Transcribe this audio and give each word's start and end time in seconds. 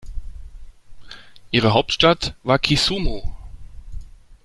Ihre 1.51 1.73
Hauptstadt 1.75 2.33
war 2.41 2.57
Kisumu. 2.57 3.21